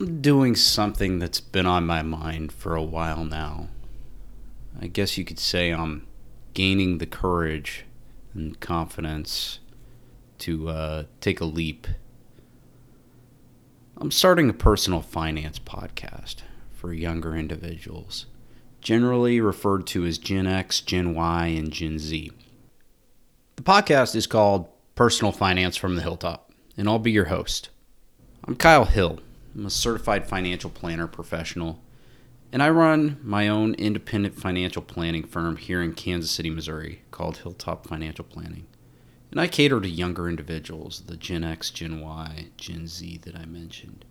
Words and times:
I'm 0.00 0.22
doing 0.22 0.56
something 0.56 1.18
that's 1.18 1.40
been 1.40 1.66
on 1.66 1.84
my 1.84 2.00
mind 2.00 2.52
for 2.52 2.74
a 2.74 2.82
while 2.82 3.22
now. 3.22 3.68
I 4.80 4.86
guess 4.86 5.18
you 5.18 5.26
could 5.26 5.38
say 5.38 5.72
I'm 5.72 6.06
gaining 6.54 6.96
the 6.96 7.06
courage 7.06 7.84
and 8.32 8.58
confidence 8.60 9.58
to 10.38 10.70
uh, 10.70 11.04
take 11.20 11.42
a 11.42 11.44
leap. 11.44 11.86
I'm 13.98 14.10
starting 14.10 14.48
a 14.48 14.54
personal 14.54 15.02
finance 15.02 15.58
podcast 15.58 16.36
for 16.70 16.94
younger 16.94 17.36
individuals, 17.36 18.24
generally 18.80 19.38
referred 19.38 19.86
to 19.88 20.06
as 20.06 20.16
Gen 20.16 20.46
X, 20.46 20.80
Gen 20.80 21.14
Y, 21.14 21.46
and 21.48 21.70
Gen 21.70 21.98
Z. 21.98 22.32
The 23.56 23.62
podcast 23.62 24.16
is 24.16 24.26
called 24.26 24.66
Personal 24.94 25.32
Finance 25.32 25.76
from 25.76 25.96
the 25.96 26.02
Hilltop, 26.02 26.50
and 26.78 26.88
I'll 26.88 26.98
be 26.98 27.12
your 27.12 27.26
host. 27.26 27.68
I'm 28.44 28.56
Kyle 28.56 28.86
Hill. 28.86 29.20
I'm 29.54 29.66
a 29.66 29.70
certified 29.70 30.28
financial 30.28 30.70
planner 30.70 31.06
professional, 31.06 31.80
and 32.52 32.62
I 32.62 32.70
run 32.70 33.18
my 33.22 33.48
own 33.48 33.74
independent 33.74 34.36
financial 34.38 34.82
planning 34.82 35.24
firm 35.24 35.56
here 35.56 35.82
in 35.82 35.94
Kansas 35.94 36.30
City, 36.30 36.50
Missouri 36.50 37.02
called 37.10 37.38
Hilltop 37.38 37.86
Financial 37.86 38.24
Planning. 38.24 38.66
And 39.30 39.40
I 39.40 39.46
cater 39.46 39.80
to 39.80 39.88
younger 39.88 40.28
individuals, 40.28 41.02
the 41.06 41.16
Gen 41.16 41.44
X, 41.44 41.70
Gen 41.70 42.00
Y, 42.00 42.46
Gen 42.56 42.86
Z 42.86 43.20
that 43.24 43.36
I 43.36 43.44
mentioned. 43.44 44.04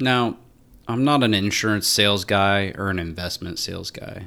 Now, 0.00 0.38
I'm 0.88 1.04
not 1.04 1.22
an 1.22 1.34
insurance 1.34 1.86
sales 1.86 2.24
guy 2.24 2.72
or 2.76 2.90
an 2.90 2.98
investment 2.98 3.58
sales 3.58 3.90
guy. 3.90 4.26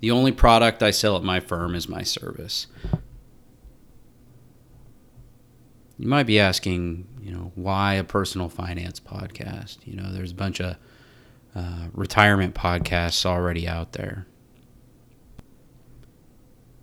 The 0.00 0.10
only 0.10 0.32
product 0.32 0.82
I 0.82 0.90
sell 0.90 1.16
at 1.16 1.22
my 1.22 1.40
firm 1.40 1.74
is 1.74 1.88
my 1.88 2.02
service. 2.02 2.66
You 5.98 6.06
might 6.06 6.24
be 6.24 6.38
asking, 6.38 7.06
you 7.20 7.32
know, 7.32 7.52
why 7.56 7.94
a 7.94 8.04
personal 8.04 8.48
finance 8.48 9.00
podcast? 9.00 9.78
You 9.84 9.96
know, 9.96 10.12
there's 10.12 10.30
a 10.30 10.34
bunch 10.34 10.60
of 10.60 10.76
uh, 11.56 11.88
retirement 11.92 12.54
podcasts 12.54 13.26
already 13.26 13.66
out 13.66 13.92
there. 13.94 14.26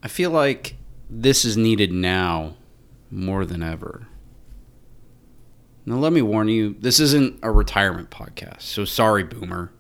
I 0.04 0.10
feel 0.10 0.32
like 0.32 0.76
this 1.10 1.46
is 1.46 1.56
needed 1.56 1.92
now 1.94 2.58
more 3.10 3.46
than 3.46 3.64
ever. 3.64 4.08
Now, 5.86 5.96
let 5.96 6.12
me 6.12 6.22
warn 6.22 6.50
you, 6.50 6.76
this 6.80 7.00
isn't 7.00 7.40
a 7.42 7.52
retirement 7.52 8.10
podcast. 8.10 8.64
So 8.64 8.86
sorry, 8.86 9.24
Boomer. 9.24 9.72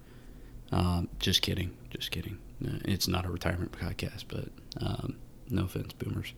Um, 0.71 1.09
just 1.19 1.41
kidding. 1.41 1.75
Just 1.89 2.11
kidding. 2.11 2.37
It's 2.61 3.07
not 3.07 3.25
a 3.25 3.29
retirement 3.29 3.73
podcast, 3.73 4.25
but 4.27 4.45
um, 4.79 5.15
no 5.49 5.65
offense, 5.65 5.93
Boomers. 5.93 6.33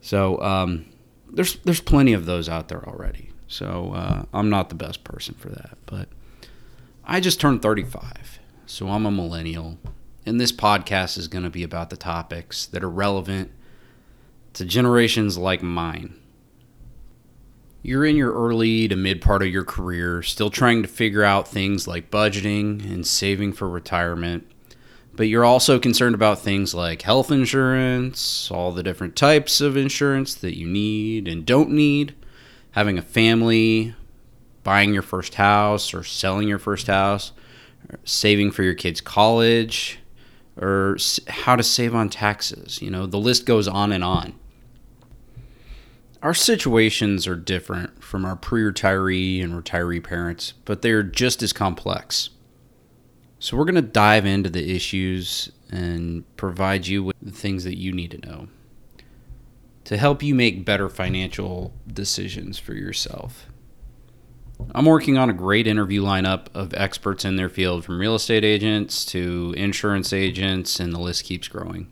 So, 0.00 0.40
um, 0.42 0.86
there's 1.32 1.56
there's 1.58 1.80
plenty 1.80 2.12
of 2.12 2.26
those 2.26 2.48
out 2.48 2.68
there 2.68 2.86
already. 2.86 3.30
So 3.48 3.92
uh, 3.94 4.24
I'm 4.32 4.48
not 4.48 4.68
the 4.68 4.76
best 4.76 5.02
person 5.02 5.34
for 5.34 5.48
that, 5.48 5.76
but 5.86 6.08
I 7.04 7.18
just 7.18 7.40
turned 7.40 7.62
35, 7.62 8.38
so 8.66 8.88
I'm 8.88 9.04
a 9.04 9.10
millennial, 9.10 9.78
and 10.24 10.40
this 10.40 10.52
podcast 10.52 11.18
is 11.18 11.26
going 11.26 11.42
to 11.42 11.50
be 11.50 11.64
about 11.64 11.90
the 11.90 11.96
topics 11.96 12.66
that 12.66 12.84
are 12.84 12.90
relevant 12.90 13.50
to 14.52 14.64
generations 14.64 15.36
like 15.36 15.62
mine. 15.62 16.14
You're 17.82 18.04
in 18.04 18.14
your 18.14 18.32
early 18.32 18.86
to 18.86 18.94
mid 18.94 19.20
part 19.20 19.42
of 19.42 19.48
your 19.48 19.64
career, 19.64 20.22
still 20.22 20.50
trying 20.50 20.82
to 20.82 20.88
figure 20.88 21.24
out 21.24 21.48
things 21.48 21.88
like 21.88 22.10
budgeting 22.10 22.84
and 22.84 23.04
saving 23.04 23.54
for 23.54 23.68
retirement 23.68 24.46
but 25.14 25.28
you're 25.28 25.44
also 25.44 25.78
concerned 25.78 26.14
about 26.14 26.38
things 26.38 26.74
like 26.74 27.02
health 27.02 27.30
insurance, 27.30 28.50
all 28.50 28.72
the 28.72 28.82
different 28.82 29.16
types 29.16 29.60
of 29.60 29.76
insurance 29.76 30.34
that 30.34 30.56
you 30.56 30.66
need 30.66 31.28
and 31.28 31.44
don't 31.44 31.70
need, 31.70 32.14
having 32.72 32.96
a 32.96 33.02
family, 33.02 33.94
buying 34.62 34.92
your 34.92 35.02
first 35.02 35.34
house 35.34 35.92
or 35.92 36.04
selling 36.04 36.48
your 36.48 36.58
first 36.58 36.86
house, 36.86 37.32
saving 38.04 38.50
for 38.50 38.62
your 38.62 38.74
kids' 38.74 39.00
college, 39.00 39.98
or 40.56 40.96
how 41.28 41.56
to 41.56 41.62
save 41.62 41.94
on 41.94 42.08
taxes. 42.08 42.80
You 42.82 42.90
know, 42.90 43.06
the 43.06 43.18
list 43.18 43.46
goes 43.46 43.66
on 43.66 43.92
and 43.92 44.04
on. 44.04 44.34
Our 46.22 46.34
situations 46.34 47.26
are 47.26 47.36
different 47.36 48.04
from 48.04 48.26
our 48.26 48.36
pre 48.36 48.62
retiree 48.62 49.42
and 49.42 49.54
retiree 49.54 50.04
parents, 50.04 50.52
but 50.66 50.82
they're 50.82 51.02
just 51.02 51.42
as 51.42 51.52
complex. 51.52 52.30
So, 53.40 53.56
we're 53.56 53.64
going 53.64 53.74
to 53.74 53.82
dive 53.82 54.26
into 54.26 54.50
the 54.50 54.74
issues 54.74 55.50
and 55.70 56.24
provide 56.36 56.86
you 56.86 57.02
with 57.02 57.16
the 57.20 57.32
things 57.32 57.64
that 57.64 57.78
you 57.78 57.92
need 57.92 58.10
to 58.12 58.18
know 58.18 58.48
to 59.84 59.96
help 59.96 60.22
you 60.22 60.36
make 60.36 60.64
better 60.64 60.88
financial 60.88 61.72
decisions 61.92 62.60
for 62.60 62.74
yourself. 62.74 63.46
I'm 64.72 64.84
working 64.84 65.18
on 65.18 65.30
a 65.30 65.32
great 65.32 65.66
interview 65.66 66.02
lineup 66.02 66.46
of 66.54 66.72
experts 66.74 67.24
in 67.24 67.34
their 67.34 67.48
field 67.48 67.84
from 67.84 67.98
real 67.98 68.14
estate 68.14 68.44
agents 68.44 69.04
to 69.06 69.52
insurance 69.56 70.12
agents, 70.12 70.78
and 70.78 70.92
the 70.92 71.00
list 71.00 71.24
keeps 71.24 71.48
growing. 71.48 71.90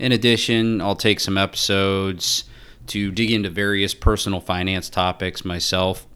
In 0.00 0.10
addition, 0.10 0.80
I'll 0.80 0.96
take 0.96 1.20
some 1.20 1.38
episodes 1.38 2.42
to 2.88 3.12
dig 3.12 3.30
into 3.30 3.50
various 3.50 3.94
personal 3.94 4.40
finance 4.40 4.88
topics 4.88 5.44
myself. 5.44 6.08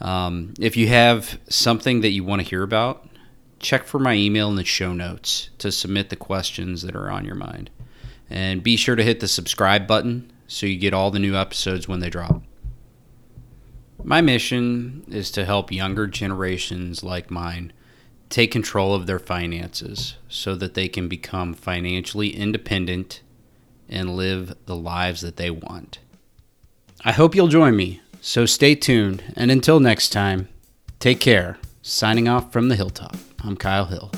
Um, 0.00 0.54
if 0.58 0.76
you 0.76 0.88
have 0.88 1.38
something 1.48 2.00
that 2.00 2.10
you 2.10 2.24
want 2.24 2.42
to 2.42 2.48
hear 2.48 2.64
about, 2.64 3.06
check 3.62 3.84
for 3.84 3.98
my 3.98 4.14
email 4.14 4.50
in 4.50 4.56
the 4.56 4.64
show 4.64 4.92
notes 4.92 5.50
to 5.58 5.72
submit 5.72 6.10
the 6.10 6.16
questions 6.16 6.82
that 6.82 6.96
are 6.96 7.10
on 7.10 7.24
your 7.24 7.34
mind. 7.34 7.70
And 8.28 8.62
be 8.62 8.76
sure 8.76 8.96
to 8.96 9.04
hit 9.04 9.20
the 9.20 9.28
subscribe 9.28 9.86
button 9.86 10.32
so 10.46 10.66
you 10.66 10.76
get 10.76 10.92
all 10.92 11.10
the 11.10 11.18
new 11.18 11.36
episodes 11.36 11.88
when 11.88 12.00
they 12.00 12.10
drop. 12.10 12.42
My 14.04 14.20
mission 14.20 15.04
is 15.08 15.30
to 15.32 15.44
help 15.44 15.70
younger 15.70 16.06
generations 16.06 17.04
like 17.04 17.30
mine 17.30 17.72
take 18.28 18.50
control 18.50 18.94
of 18.94 19.06
their 19.06 19.18
finances 19.18 20.16
so 20.28 20.54
that 20.56 20.74
they 20.74 20.88
can 20.88 21.08
become 21.08 21.54
financially 21.54 22.30
independent 22.30 23.20
and 23.88 24.16
live 24.16 24.54
the 24.66 24.76
lives 24.76 25.20
that 25.20 25.36
they 25.36 25.50
want. 25.50 25.98
I 27.04 27.12
hope 27.12 27.34
you'll 27.34 27.48
join 27.48 27.76
me, 27.76 28.00
so 28.20 28.46
stay 28.46 28.74
tuned, 28.74 29.22
and 29.36 29.50
until 29.50 29.80
next 29.80 30.08
time, 30.08 30.48
take 30.98 31.20
care. 31.20 31.58
Signing 31.82 32.28
off 32.28 32.52
from 32.52 32.68
the 32.68 32.76
hilltop. 32.76 33.16
I'm 33.44 33.56
Kyle 33.56 33.86
Hill. 33.86 34.10